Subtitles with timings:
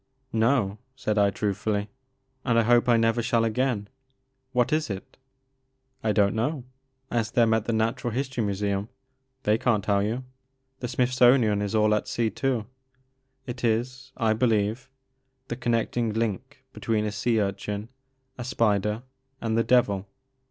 [0.33, 3.87] No," said I truthftdly, '* and I hope I never shall again.
[4.51, 5.15] What is it?"
[6.03, 6.63] ''I don't know.
[7.11, 8.89] Ask them at the Natural History Museum—
[9.45, 10.23] ^they can't tell you.
[10.79, 12.65] The Smithsonian is all at sea too.
[13.45, 14.89] It is, I believe,
[15.49, 17.87] the connecting link between a sea urchin,
[18.39, 19.03] a spider,
[19.39, 20.07] and the devil.